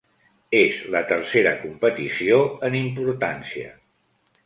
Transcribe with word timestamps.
És 0.59 0.79
la 0.95 1.01
tercera 1.11 1.53
competició 1.67 2.43
en 2.71 2.81
importància. 2.83 3.73